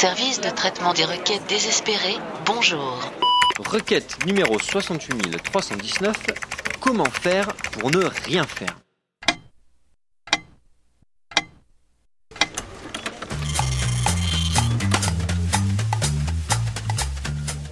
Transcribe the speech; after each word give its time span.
Service 0.00 0.40
de 0.40 0.48
traitement 0.50 0.94
des 0.94 1.04
requêtes 1.04 1.42
désespérées, 1.48 2.14
bonjour. 2.46 3.10
Requête 3.58 4.24
numéro 4.26 4.56
68319. 4.60 6.16
Comment 6.78 7.04
faire 7.06 7.48
pour 7.72 7.90
ne 7.90 8.04
rien 8.24 8.44
faire? 8.44 8.78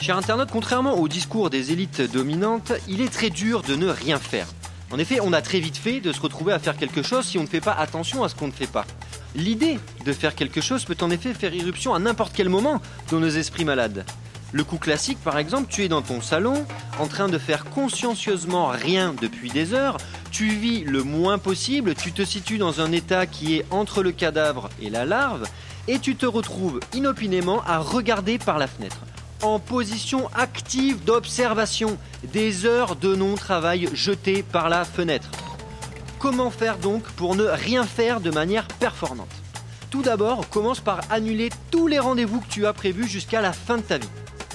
Cher 0.00 0.16
internaute, 0.16 0.50
contrairement 0.52 0.94
au 1.00 1.08
discours 1.08 1.50
des 1.50 1.72
élites 1.72 2.02
dominantes, 2.02 2.72
il 2.86 3.00
est 3.00 3.12
très 3.12 3.30
dur 3.30 3.64
de 3.64 3.74
ne 3.74 3.88
rien 3.88 4.20
faire. 4.20 4.46
En 4.92 4.98
effet, 5.00 5.18
on 5.20 5.32
a 5.32 5.42
très 5.42 5.58
vite 5.58 5.76
fait 5.76 5.98
de 5.98 6.12
se 6.12 6.20
retrouver 6.20 6.52
à 6.52 6.60
faire 6.60 6.76
quelque 6.76 7.02
chose 7.02 7.26
si 7.26 7.38
on 7.38 7.42
ne 7.42 7.48
fait 7.48 7.60
pas 7.60 7.72
attention 7.72 8.22
à 8.22 8.28
ce 8.28 8.36
qu'on 8.36 8.46
ne 8.46 8.52
fait 8.52 8.68
pas. 8.68 8.86
L'idée 9.34 9.78
de 10.04 10.12
faire 10.12 10.34
quelque 10.34 10.60
chose 10.60 10.84
peut 10.84 10.96
en 11.00 11.10
effet 11.10 11.32
faire 11.34 11.54
irruption 11.54 11.94
à 11.94 11.98
n'importe 11.98 12.32
quel 12.34 12.48
moment 12.48 12.80
dans 13.10 13.20
nos 13.20 13.28
esprits 13.28 13.64
malades. 13.64 14.04
Le 14.52 14.64
coup 14.64 14.76
classique, 14.76 15.18
par 15.24 15.38
exemple, 15.38 15.68
tu 15.70 15.82
es 15.82 15.88
dans 15.88 16.02
ton 16.02 16.20
salon, 16.20 16.66
en 16.98 17.06
train 17.06 17.28
de 17.28 17.38
faire 17.38 17.64
consciencieusement 17.64 18.66
rien 18.66 19.14
depuis 19.18 19.48
des 19.48 19.72
heures, 19.72 19.96
tu 20.30 20.48
vis 20.48 20.84
le 20.84 21.02
moins 21.02 21.38
possible, 21.38 21.94
tu 21.94 22.12
te 22.12 22.22
situes 22.22 22.58
dans 22.58 22.82
un 22.82 22.92
état 22.92 23.26
qui 23.26 23.56
est 23.56 23.64
entre 23.70 24.02
le 24.02 24.12
cadavre 24.12 24.68
et 24.82 24.90
la 24.90 25.06
larve, 25.06 25.48
et 25.88 25.98
tu 25.98 26.16
te 26.16 26.26
retrouves 26.26 26.80
inopinément 26.92 27.62
à 27.64 27.78
regarder 27.78 28.38
par 28.38 28.58
la 28.58 28.66
fenêtre 28.66 28.98
en 29.42 29.58
position 29.58 30.28
active 30.34 31.04
d'observation, 31.04 31.98
des 32.32 32.64
heures 32.64 32.96
de 32.96 33.14
non-travail 33.14 33.88
jetées 33.92 34.42
par 34.42 34.68
la 34.68 34.84
fenêtre. 34.84 35.30
Comment 36.22 36.52
faire 36.52 36.78
donc 36.78 37.02
pour 37.02 37.34
ne 37.34 37.42
rien 37.42 37.82
faire 37.82 38.20
de 38.20 38.30
manière 38.30 38.68
performante? 38.68 39.26
Tout 39.90 40.02
d'abord, 40.02 40.48
commence 40.50 40.78
par 40.78 41.00
annuler 41.10 41.48
tous 41.72 41.88
les 41.88 41.98
rendez-vous 41.98 42.40
que 42.40 42.48
tu 42.48 42.64
as 42.64 42.72
prévus 42.72 43.08
jusqu'à 43.08 43.40
la 43.40 43.52
fin 43.52 43.78
de 43.78 43.82
ta 43.82 43.98
vie. 43.98 44.08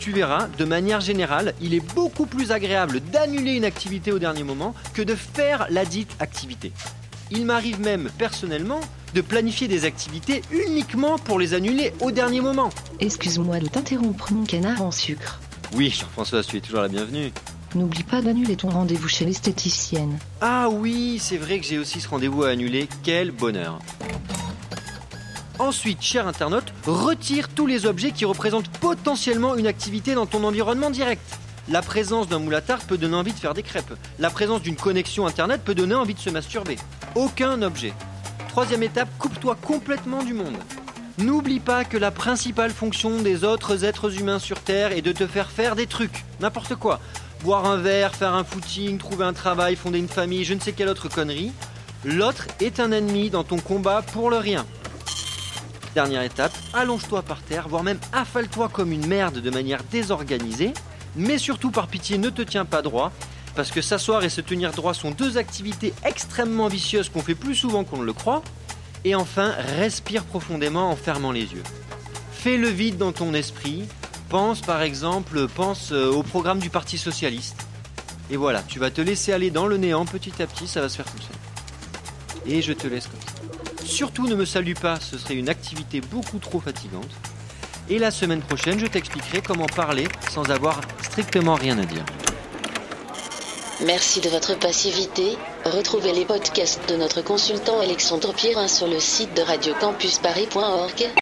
Tu 0.00 0.10
verras, 0.10 0.48
de 0.58 0.64
manière 0.64 1.00
générale, 1.00 1.54
il 1.60 1.72
est 1.72 1.94
beaucoup 1.94 2.26
plus 2.26 2.50
agréable 2.50 2.98
d'annuler 3.12 3.52
une 3.52 3.64
activité 3.64 4.10
au 4.10 4.18
dernier 4.18 4.42
moment 4.42 4.74
que 4.92 5.02
de 5.02 5.14
faire 5.14 5.68
la 5.70 5.84
dite 5.84 6.10
activité. 6.18 6.72
Il 7.30 7.46
m'arrive 7.46 7.80
même 7.80 8.10
personnellement 8.18 8.80
de 9.14 9.20
planifier 9.20 9.68
des 9.68 9.84
activités 9.84 10.42
uniquement 10.50 11.16
pour 11.16 11.38
les 11.38 11.54
annuler 11.54 11.92
au 12.00 12.10
dernier 12.10 12.40
moment. 12.40 12.70
Excuse-moi 12.98 13.60
de 13.60 13.68
t'interrompre, 13.68 14.32
mon 14.32 14.44
canard 14.44 14.82
en 14.82 14.90
sucre. 14.90 15.38
Oui, 15.74 15.90
Jean-François, 15.90 16.42
tu 16.42 16.56
es 16.56 16.60
toujours 16.60 16.80
la 16.80 16.88
bienvenue. 16.88 17.30
N'oublie 17.74 18.02
pas 18.02 18.20
d'annuler 18.20 18.56
ton 18.56 18.68
rendez-vous 18.68 19.08
chez 19.08 19.24
l'esthéticienne. 19.24 20.18
Ah 20.42 20.68
oui, 20.68 21.18
c'est 21.18 21.38
vrai 21.38 21.58
que 21.58 21.64
j'ai 21.64 21.78
aussi 21.78 22.00
ce 22.00 22.08
rendez-vous 22.08 22.42
à 22.44 22.50
annuler. 22.50 22.86
Quel 23.02 23.30
bonheur. 23.30 23.78
Ensuite, 25.58 26.02
cher 26.02 26.26
internaute, 26.26 26.72
retire 26.86 27.48
tous 27.48 27.66
les 27.66 27.86
objets 27.86 28.10
qui 28.10 28.24
représentent 28.24 28.68
potentiellement 28.68 29.54
une 29.54 29.66
activité 29.66 30.14
dans 30.14 30.26
ton 30.26 30.44
environnement 30.44 30.90
direct. 30.90 31.22
La 31.68 31.80
présence 31.80 32.28
d'un 32.28 32.40
moule 32.40 32.60
peut 32.88 32.98
donner 32.98 33.14
envie 33.14 33.32
de 33.32 33.38
faire 33.38 33.54
des 33.54 33.62
crêpes. 33.62 33.94
La 34.18 34.28
présence 34.28 34.60
d'une 34.60 34.76
connexion 34.76 35.26
internet 35.26 35.62
peut 35.64 35.74
donner 35.74 35.94
envie 35.94 36.14
de 36.14 36.18
se 36.18 36.30
masturber. 36.30 36.76
Aucun 37.14 37.62
objet. 37.62 37.94
Troisième 38.48 38.82
étape, 38.82 39.08
coupe-toi 39.18 39.56
complètement 39.62 40.22
du 40.22 40.34
monde. 40.34 40.56
N'oublie 41.18 41.60
pas 41.60 41.84
que 41.84 41.96
la 41.96 42.10
principale 42.10 42.70
fonction 42.70 43.22
des 43.22 43.44
autres 43.44 43.84
êtres 43.84 44.18
humains 44.18 44.38
sur 44.38 44.60
Terre 44.60 44.92
est 44.92 45.02
de 45.02 45.12
te 45.12 45.26
faire 45.26 45.50
faire 45.50 45.76
des 45.76 45.86
trucs, 45.86 46.24
n'importe 46.40 46.74
quoi. 46.74 47.00
Boire 47.42 47.66
un 47.66 47.76
verre, 47.76 48.14
faire 48.14 48.34
un 48.34 48.44
footing, 48.44 48.98
trouver 48.98 49.24
un 49.24 49.32
travail, 49.32 49.74
fonder 49.74 49.98
une 49.98 50.08
famille, 50.08 50.44
je 50.44 50.54
ne 50.54 50.60
sais 50.60 50.72
quelle 50.72 50.88
autre 50.88 51.08
connerie. 51.08 51.50
L'autre 52.04 52.46
est 52.60 52.78
un 52.78 52.92
ennemi 52.92 53.30
dans 53.30 53.42
ton 53.42 53.58
combat 53.58 54.02
pour 54.02 54.30
le 54.30 54.36
rien. 54.36 54.64
Dernière 55.94 56.22
étape, 56.22 56.52
allonge-toi 56.72 57.22
par 57.22 57.42
terre, 57.42 57.68
voire 57.68 57.82
même 57.82 57.98
affale-toi 58.12 58.68
comme 58.68 58.92
une 58.92 59.06
merde 59.06 59.38
de 59.38 59.50
manière 59.50 59.82
désorganisée. 59.90 60.72
Mais 61.16 61.36
surtout 61.36 61.72
par 61.72 61.88
pitié, 61.88 62.16
ne 62.16 62.30
te 62.30 62.42
tiens 62.42 62.64
pas 62.64 62.80
droit 62.80 63.12
parce 63.54 63.70
que 63.70 63.82
s'asseoir 63.82 64.24
et 64.24 64.28
se 64.28 64.40
tenir 64.40 64.70
droit 64.70 64.94
sont 64.94 65.10
deux 65.10 65.36
activités 65.36 65.92
extrêmement 66.04 66.68
vicieuses 66.68 67.08
qu'on 67.08 67.22
fait 67.22 67.34
plus 67.34 67.54
souvent 67.54 67.84
qu'on 67.84 67.98
ne 67.98 68.04
le 68.04 68.12
croit. 68.12 68.42
Et 69.04 69.14
enfin, 69.16 69.52
respire 69.78 70.24
profondément 70.24 70.90
en 70.90 70.96
fermant 70.96 71.32
les 71.32 71.52
yeux. 71.52 71.62
Fais 72.32 72.56
le 72.56 72.68
vide 72.68 72.98
dans 72.98 73.12
ton 73.12 73.34
esprit. 73.34 73.84
Pense 74.32 74.62
par 74.62 74.80
exemple, 74.80 75.46
pense 75.46 75.92
euh, 75.92 76.10
au 76.10 76.22
programme 76.22 76.58
du 76.58 76.70
Parti 76.70 76.96
Socialiste. 76.96 77.66
Et 78.30 78.38
voilà, 78.38 78.62
tu 78.62 78.78
vas 78.78 78.90
te 78.90 79.02
laisser 79.02 79.34
aller 79.34 79.50
dans 79.50 79.66
le 79.66 79.76
néant 79.76 80.06
petit 80.06 80.32
à 80.40 80.46
petit, 80.46 80.66
ça 80.66 80.80
va 80.80 80.88
se 80.88 80.96
faire 80.96 81.04
tout 81.04 81.18
seul. 81.18 82.50
Et 82.50 82.62
je 82.62 82.72
te 82.72 82.86
laisse 82.86 83.08
comme 83.08 83.20
ça. 83.20 83.84
Surtout 83.84 84.26
ne 84.26 84.34
me 84.34 84.46
salue 84.46 84.72
pas, 84.72 84.98
ce 84.98 85.18
serait 85.18 85.34
une 85.34 85.50
activité 85.50 86.00
beaucoup 86.00 86.38
trop 86.38 86.60
fatigante. 86.60 87.10
Et 87.90 87.98
la 87.98 88.10
semaine 88.10 88.40
prochaine, 88.40 88.78
je 88.78 88.86
t'expliquerai 88.86 89.42
comment 89.42 89.66
parler 89.66 90.08
sans 90.30 90.50
avoir 90.50 90.80
strictement 91.02 91.56
rien 91.56 91.78
à 91.78 91.84
dire. 91.84 92.06
Merci 93.84 94.22
de 94.22 94.30
votre 94.30 94.58
passivité. 94.58 95.36
Retrouvez 95.66 96.14
les 96.14 96.24
podcasts 96.24 96.88
de 96.88 96.96
notre 96.96 97.20
consultant 97.20 97.80
Alexandre 97.80 98.32
Pierrin 98.32 98.66
sur 98.66 98.86
le 98.86 98.98
site 98.98 99.34
de 99.34 99.42
radiocampusparis.org. 99.42 101.21